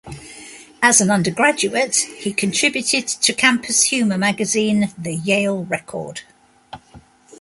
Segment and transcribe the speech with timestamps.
[0.81, 6.21] As an undergraduate, he contributed to campus humor magazine "The Yale Record".